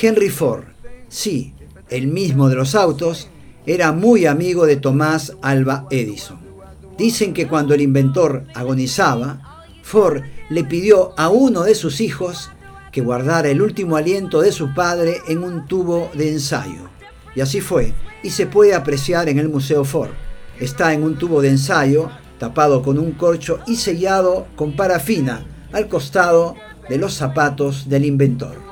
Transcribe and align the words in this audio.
Henry 0.00 0.30
Ford, 0.30 0.64
sí, 1.08 1.54
el 1.88 2.08
mismo 2.08 2.48
de 2.48 2.56
los 2.56 2.74
autos, 2.74 3.28
era 3.66 3.92
muy 3.92 4.26
amigo 4.26 4.66
de 4.66 4.76
Tomás 4.76 5.34
Alba 5.42 5.86
Edison. 5.90 6.40
Dicen 6.98 7.32
que 7.32 7.46
cuando 7.46 7.74
el 7.74 7.80
inventor 7.80 8.44
agonizaba, 8.54 9.64
Ford 9.82 10.22
le 10.50 10.64
pidió 10.64 11.12
a 11.16 11.28
uno 11.28 11.62
de 11.62 11.74
sus 11.74 12.00
hijos 12.00 12.50
que 12.90 13.00
guardara 13.00 13.48
el 13.48 13.62
último 13.62 13.96
aliento 13.96 14.40
de 14.40 14.52
su 14.52 14.74
padre 14.74 15.18
en 15.28 15.42
un 15.42 15.66
tubo 15.66 16.10
de 16.14 16.32
ensayo. 16.32 16.90
Y 17.34 17.40
así 17.40 17.60
fue, 17.60 17.94
y 18.22 18.30
se 18.30 18.46
puede 18.46 18.74
apreciar 18.74 19.28
en 19.28 19.38
el 19.38 19.48
Museo 19.48 19.84
Ford. 19.84 20.10
Está 20.60 20.92
en 20.92 21.02
un 21.02 21.16
tubo 21.16 21.40
de 21.40 21.48
ensayo, 21.48 22.10
tapado 22.38 22.82
con 22.82 22.98
un 22.98 23.12
corcho 23.12 23.60
y 23.66 23.76
sellado 23.76 24.46
con 24.56 24.76
parafina 24.76 25.46
al 25.72 25.88
costado 25.88 26.56
de 26.88 26.98
los 26.98 27.14
zapatos 27.14 27.88
del 27.88 28.04
inventor. 28.04 28.71